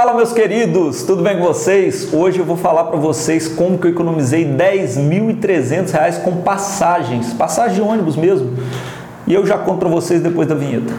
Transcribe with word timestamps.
Fala 0.00 0.14
meus 0.14 0.32
queridos, 0.32 1.02
tudo 1.02 1.22
bem 1.22 1.36
com 1.36 1.44
vocês? 1.44 2.08
Hoje 2.10 2.38
eu 2.38 2.44
vou 2.46 2.56
falar 2.56 2.84
para 2.84 2.98
vocês 2.98 3.46
como 3.46 3.76
que 3.76 3.86
eu 3.86 3.90
economizei 3.90 4.46
10.300 4.46 5.90
reais 5.90 6.16
com 6.16 6.40
passagens, 6.40 7.34
passagem 7.34 7.74
de 7.74 7.82
ônibus 7.82 8.16
mesmo. 8.16 8.50
E 9.26 9.34
eu 9.34 9.46
já 9.46 9.58
conto 9.58 9.80
para 9.80 9.90
vocês 9.90 10.22
depois 10.22 10.48
da 10.48 10.54
vinheta. 10.54 10.94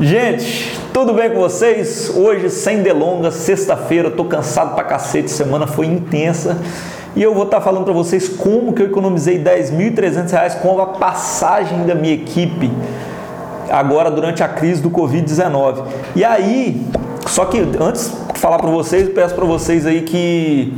Gente, 0.00 0.76
tudo 0.92 1.14
bem 1.14 1.30
com 1.30 1.38
vocês? 1.38 2.10
Hoje 2.12 2.50
sem 2.50 2.82
delongas, 2.82 3.34
sexta-feira, 3.34 4.10
tô 4.10 4.24
cansado 4.24 4.74
pra 4.74 4.82
cacete, 4.82 5.30
semana 5.30 5.68
foi 5.68 5.86
intensa. 5.86 6.60
E 7.14 7.22
eu 7.22 7.32
vou 7.34 7.44
estar 7.44 7.58
tá 7.58 7.62
falando 7.62 7.84
para 7.84 7.92
vocês 7.92 8.28
como 8.28 8.72
que 8.72 8.82
eu 8.82 8.86
economizei 8.86 9.38
10.300 9.38 10.28
reais 10.28 10.54
com 10.56 10.80
a 10.80 10.86
passagem 10.86 11.86
da 11.86 11.94
minha 11.94 12.14
equipe 12.14 12.68
agora 13.70 14.10
durante 14.10 14.42
a 14.42 14.48
crise 14.48 14.80
do 14.80 14.90
Covid-19. 14.90 15.84
E 16.14 16.24
aí, 16.24 16.86
só 17.26 17.44
que 17.44 17.58
antes 17.80 18.12
de 18.32 18.38
falar 18.38 18.58
para 18.58 18.70
vocês, 18.70 19.08
peço 19.08 19.34
para 19.34 19.44
vocês 19.44 19.86
aí 19.86 20.02
que 20.02 20.74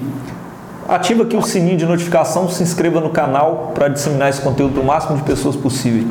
ativa 0.89 1.23
aqui 1.23 1.37
o 1.37 1.43
sininho 1.43 1.77
de 1.77 1.87
notificação, 1.87 2.49
se 2.49 2.63
inscreva 2.63 3.01
no 3.01 3.11
canal 3.11 3.73
para 3.75 3.89
disseminar 3.89 4.29
esse 4.29 4.41
conteúdo 4.41 4.75
para 4.75 4.83
o 4.83 4.87
máximo 4.87 5.17
de 5.17 5.23
pessoas 5.23 5.57
possível. 5.57 6.07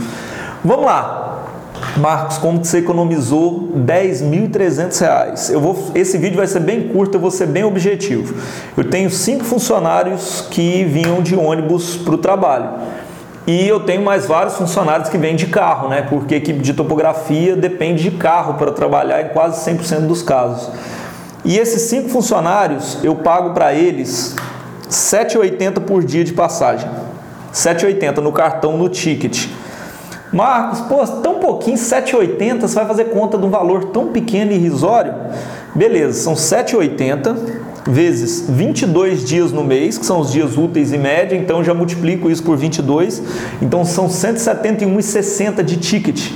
Vamos 0.63 0.85
lá. 0.85 1.19
Marcos, 1.97 2.37
como 2.37 2.59
que 2.59 2.67
você 2.67 2.79
economizou 2.79 3.69
10.300 3.75 4.99
reais? 4.99 5.49
Eu 5.49 5.59
vou, 5.59 5.91
esse 5.93 6.17
vídeo 6.17 6.37
vai 6.37 6.47
ser 6.47 6.59
bem 6.59 6.87
curto, 6.87 7.15
eu 7.15 7.21
vou 7.21 7.29
ser 7.29 7.45
bem 7.45 7.63
objetivo. 7.63 8.35
Eu 8.75 8.83
tenho 8.85 9.09
cinco 9.09 9.43
funcionários 9.43 10.47
que 10.49 10.83
vinham 10.85 11.21
de 11.21 11.35
ônibus 11.35 11.95
para 11.97 12.15
o 12.15 12.17
trabalho. 12.17 12.69
E 13.45 13.67
eu 13.67 13.81
tenho 13.81 14.01
mais 14.01 14.25
vários 14.25 14.55
funcionários 14.55 15.09
que 15.09 15.17
vêm 15.17 15.35
de 15.35 15.47
carro, 15.47 15.89
né? 15.89 16.05
Porque 16.09 16.35
a 16.35 16.37
equipe 16.37 16.59
de 16.59 16.73
topografia 16.73 17.55
depende 17.57 18.03
de 18.03 18.11
carro 18.11 18.53
para 18.53 18.71
trabalhar 18.71 19.21
em 19.21 19.29
quase 19.29 19.69
100% 19.69 20.07
dos 20.07 20.21
casos. 20.21 20.69
E 21.43 21.57
esses 21.57 21.81
cinco 21.83 22.07
funcionários, 22.07 23.03
eu 23.03 23.15
pago 23.15 23.53
para 23.53 23.73
eles 23.73 24.33
7,80 24.89 25.81
por 25.81 26.05
dia 26.05 26.23
de 26.23 26.31
passagem. 26.31 26.89
7,80 27.53 28.17
no 28.19 28.31
cartão, 28.31 28.77
no 28.77 28.87
ticket. 28.87 29.47
Marcos, 30.31 30.79
pô, 30.81 31.05
tão 31.21 31.35
pouquinho, 31.35 31.77
7,80, 31.77 32.61
você 32.61 32.75
vai 32.75 32.85
fazer 32.85 33.05
conta 33.05 33.37
de 33.37 33.45
um 33.45 33.49
valor 33.49 33.85
tão 33.85 34.07
pequeno 34.07 34.51
e 34.51 34.55
irrisório? 34.55 35.13
Beleza, 35.75 36.23
são 36.23 36.33
7,80 36.33 37.62
vezes 37.85 38.45
22 38.47 39.23
dias 39.23 39.51
no 39.51 39.63
mês, 39.63 39.97
que 39.97 40.05
são 40.05 40.19
os 40.19 40.31
dias 40.31 40.57
úteis 40.57 40.93
em 40.93 40.97
média, 40.97 41.35
então 41.35 41.63
já 41.63 41.73
multiplico 41.73 42.29
isso 42.29 42.43
por 42.43 42.57
22, 42.57 43.21
então 43.61 43.83
são 43.83 44.07
171,60 44.07 45.63
de 45.63 45.77
ticket 45.77 46.31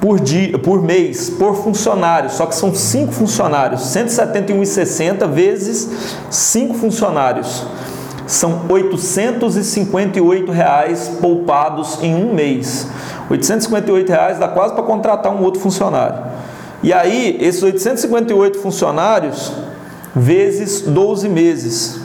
por 0.00 0.20
dia, 0.20 0.58
por 0.58 0.82
mês, 0.82 1.30
por 1.30 1.56
funcionário, 1.56 2.30
só 2.30 2.46
que 2.46 2.54
são 2.54 2.74
5 2.74 3.12
funcionários, 3.12 3.82
171,60 3.82 5.28
vezes 5.30 5.88
5 6.30 6.74
funcionários 6.74 7.64
são 8.26 8.62
858 8.68 10.50
reais 10.50 11.08
poupados 11.20 12.02
em 12.02 12.14
um 12.14 12.34
mês. 12.34 12.88
858 13.30 14.08
reais 14.08 14.38
dá 14.38 14.48
quase 14.48 14.74
para 14.74 14.82
contratar 14.82 15.32
um 15.32 15.42
outro 15.42 15.60
funcionário. 15.60 16.24
E 16.82 16.92
aí, 16.92 17.38
esses 17.40 17.62
858 17.62 18.58
funcionários 18.58 19.52
vezes 20.16 20.80
12 20.80 21.28
meses, 21.28 22.00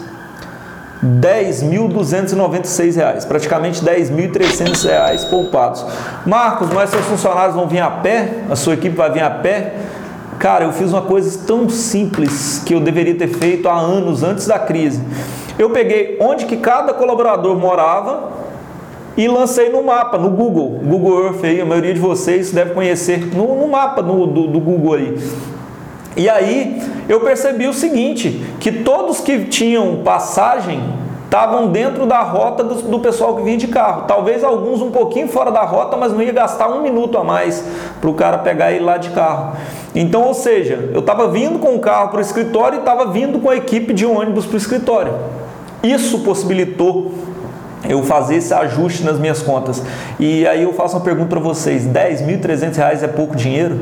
10.296 1.01 2.95
reais, 2.95 3.23
praticamente 3.23 3.81
10.300 3.81 4.85
reais 4.85 5.23
poupados. 5.25 5.85
Marcos, 6.25 6.69
mas 6.73 6.89
seus 6.89 7.05
funcionários 7.05 7.55
vão 7.55 7.67
vir 7.67 7.79
a 7.79 7.89
pé? 7.89 8.43
A 8.49 8.55
sua 8.57 8.73
equipe 8.73 8.95
vai 8.95 9.09
vir 9.11 9.23
a 9.23 9.29
pé? 9.29 9.75
Cara, 10.37 10.65
eu 10.65 10.73
fiz 10.73 10.91
uma 10.91 11.03
coisa 11.03 11.39
tão 11.47 11.69
simples 11.69 12.61
que 12.65 12.75
eu 12.75 12.81
deveria 12.81 13.15
ter 13.15 13.29
feito 13.29 13.69
há 13.69 13.79
anos 13.79 14.23
antes 14.23 14.45
da 14.45 14.59
crise. 14.59 15.01
Eu 15.57 15.69
peguei 15.69 16.17
onde 16.19 16.45
que 16.45 16.57
cada 16.57 16.93
colaborador 16.93 17.55
morava 17.55 18.31
e 19.15 19.27
lancei 19.27 19.69
no 19.69 19.83
mapa, 19.83 20.17
no 20.17 20.29
Google, 20.29 20.79
Google 20.83 21.25
Earth 21.25 21.43
aí, 21.43 21.61
a 21.61 21.65
maioria 21.65 21.93
de 21.93 21.99
vocês 21.99 22.51
deve 22.51 22.73
conhecer, 22.73 23.35
no, 23.35 23.55
no 23.55 23.67
mapa 23.67 24.01
do, 24.01 24.25
do 24.25 24.59
Google 24.59 24.95
aí. 24.95 25.17
E 26.15 26.29
aí 26.29 26.81
eu 27.07 27.21
percebi 27.21 27.67
o 27.67 27.73
seguinte, 27.73 28.45
que 28.59 28.71
todos 28.71 29.21
que 29.21 29.45
tinham 29.45 29.97
passagem 30.03 30.81
estavam 31.25 31.67
dentro 31.67 32.05
da 32.05 32.21
rota 32.21 32.61
do, 32.61 32.75
do, 32.75 32.99
pessoal 32.99 33.37
que 33.37 33.43
vinha 33.43 33.57
de 33.57 33.67
carro. 33.67 34.03
Talvez 34.05 34.43
alguns 34.43 34.81
um 34.81 34.91
pouquinho 34.91 35.29
fora 35.29 35.49
da 35.49 35.63
rota, 35.63 35.95
mas 35.95 36.11
não 36.11 36.21
ia 36.21 36.33
gastar 36.33 36.67
um 36.67 36.81
minuto 36.81 37.17
a 37.17 37.23
mais 37.23 37.63
para 38.01 38.09
o 38.09 38.13
cara 38.13 38.37
pegar 38.39 38.73
ele 38.73 38.83
lá 38.83 38.97
de 38.97 39.11
carro. 39.11 39.55
Então, 39.95 40.23
ou 40.23 40.33
seja, 40.33 40.89
eu 40.93 40.99
estava 40.99 41.29
vindo 41.29 41.57
com 41.59 41.73
o 41.73 41.79
carro 41.79 42.09
para 42.09 42.17
o 42.17 42.21
escritório 42.21 42.77
e 42.77 42.79
estava 42.79 43.05
vindo 43.05 43.39
com 43.39 43.49
a 43.49 43.55
equipe 43.55 43.93
de 43.93 44.05
ônibus 44.05 44.45
para 44.45 44.55
o 44.55 44.57
escritório. 44.57 45.13
Isso 45.81 46.19
possibilitou 46.19 47.13
eu 47.87 48.03
fazer 48.03 48.35
esse 48.35 48.53
ajuste 48.53 49.03
nas 49.03 49.17
minhas 49.17 49.41
contas. 49.41 49.81
E 50.19 50.45
aí 50.45 50.63
eu 50.63 50.73
faço 50.73 50.97
uma 50.97 51.03
pergunta 51.03 51.29
para 51.29 51.39
vocês: 51.39 51.85
R$ 51.85 52.71
reais 52.75 53.03
é 53.03 53.07
pouco 53.07 53.35
dinheiro? 53.37 53.79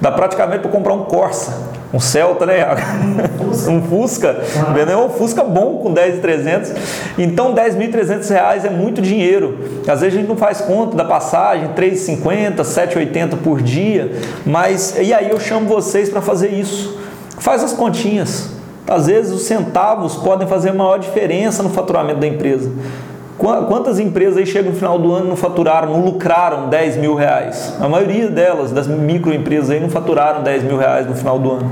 Dá 0.00 0.12
praticamente 0.12 0.60
para 0.60 0.70
comprar 0.70 0.94
um 0.94 1.04
Corsa, 1.04 1.52
um 1.92 1.98
Celta, 1.98 2.46
né? 2.46 2.64
um 3.68 3.82
Fusca, 3.88 4.42
ah. 4.56 4.96
um 4.96 5.08
Fusca 5.08 5.42
bom 5.42 5.78
com 5.78 5.92
10.300. 5.92 6.72
Então 7.18 7.52
R$ 7.52 8.28
reais 8.30 8.64
é 8.64 8.70
muito 8.70 9.02
dinheiro. 9.02 9.58
Às 9.88 10.00
vezes 10.00 10.14
a 10.16 10.20
gente 10.20 10.28
não 10.28 10.36
faz 10.36 10.60
conta 10.60 10.96
da 10.96 11.04
passagem, 11.04 11.70
3,50, 11.74 12.56
7,80 12.58 13.38
por 13.42 13.60
dia, 13.60 14.12
mas 14.46 14.96
e 15.00 15.12
aí 15.12 15.30
eu 15.30 15.40
chamo 15.40 15.66
vocês 15.66 16.08
para 16.08 16.20
fazer 16.20 16.48
isso. 16.48 16.98
Faz 17.38 17.64
as 17.64 17.72
continhas. 17.72 18.50
Às 18.86 19.06
vezes 19.06 19.32
os 19.32 19.42
centavos 19.42 20.16
podem 20.16 20.46
fazer 20.48 20.72
maior 20.72 20.98
diferença 20.98 21.62
no 21.62 21.70
faturamento 21.70 22.20
da 22.20 22.26
empresa. 22.26 22.70
Quantas 23.38 24.00
empresas 24.00 24.36
aí 24.36 24.44
chegam 24.44 24.72
no 24.72 24.76
final 24.76 24.98
do 24.98 25.14
ano 25.14 25.28
não 25.28 25.36
faturaram, 25.36 25.92
não 25.92 26.04
lucraram 26.04 26.68
10 26.68 26.96
mil 26.96 27.14
reais? 27.14 27.72
A 27.80 27.88
maioria 27.88 28.28
delas, 28.28 28.72
das 28.72 28.88
microempresas 28.88 29.70
aí, 29.70 29.78
não 29.78 29.88
faturaram 29.88 30.42
10 30.42 30.64
mil 30.64 30.76
reais 30.76 31.06
no 31.06 31.14
final 31.14 31.38
do 31.38 31.52
ano. 31.52 31.70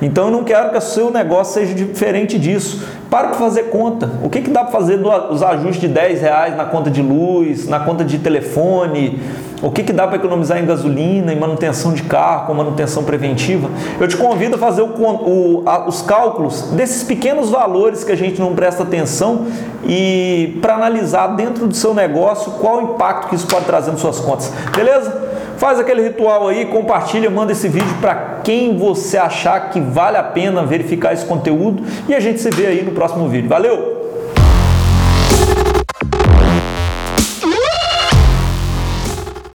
Então 0.00 0.26
eu 0.26 0.30
não 0.30 0.44
quero 0.44 0.70
que 0.70 0.78
o 0.78 0.80
seu 0.80 1.10
negócio 1.10 1.54
seja 1.54 1.74
diferente 1.74 2.38
disso. 2.38 2.86
Para 3.10 3.32
de 3.32 3.36
fazer 3.36 3.64
conta. 3.64 4.08
O 4.22 4.30
que, 4.30 4.42
que 4.42 4.50
dá 4.50 4.62
para 4.62 4.70
fazer 4.70 4.98
dos 4.98 5.42
ajustes 5.42 5.80
de 5.80 5.88
10 5.88 6.20
reais 6.20 6.56
na 6.56 6.66
conta 6.66 6.88
de 6.88 7.02
luz, 7.02 7.66
na 7.66 7.80
conta 7.80 8.04
de 8.04 8.18
telefone? 8.18 9.20
O 9.60 9.70
que, 9.70 9.82
que 9.82 9.92
dá 9.92 10.06
para 10.06 10.16
economizar 10.16 10.58
em 10.58 10.66
gasolina, 10.66 11.32
em 11.32 11.38
manutenção 11.38 11.92
de 11.92 12.02
carro, 12.04 12.46
com 12.46 12.54
manutenção 12.54 13.02
preventiva? 13.02 13.68
Eu 13.98 14.06
te 14.06 14.16
convido 14.16 14.54
a 14.54 14.58
fazer 14.58 14.82
o, 14.82 14.86
o, 14.86 15.62
a, 15.66 15.88
os 15.88 16.00
cálculos 16.02 16.62
desses 16.72 17.02
pequenos 17.02 17.50
valores 17.50 18.04
que 18.04 18.12
a 18.12 18.16
gente 18.16 18.40
não 18.40 18.54
presta 18.54 18.84
atenção 18.84 19.46
e 19.84 20.58
para 20.62 20.74
analisar 20.74 21.28
dentro 21.28 21.66
do 21.66 21.74
seu 21.74 21.92
negócio 21.92 22.52
qual 22.52 22.78
o 22.78 22.82
impacto 22.94 23.28
que 23.28 23.34
isso 23.34 23.46
pode 23.46 23.64
trazer 23.64 23.90
nas 23.90 24.00
suas 24.00 24.20
contas. 24.20 24.52
Beleza? 24.74 25.26
Faz 25.56 25.80
aquele 25.80 26.02
ritual 26.02 26.46
aí, 26.46 26.66
compartilha, 26.66 27.28
manda 27.28 27.50
esse 27.50 27.68
vídeo 27.68 27.96
para 28.00 28.38
quem 28.44 28.78
você 28.78 29.18
achar 29.18 29.70
que 29.70 29.80
vale 29.80 30.16
a 30.16 30.22
pena 30.22 30.64
verificar 30.64 31.12
esse 31.12 31.26
conteúdo 31.26 31.82
e 32.08 32.14
a 32.14 32.20
gente 32.20 32.40
se 32.40 32.48
vê 32.50 32.66
aí 32.66 32.84
no 32.84 32.92
próximo 32.92 33.28
vídeo. 33.28 33.48
Valeu! 33.48 33.97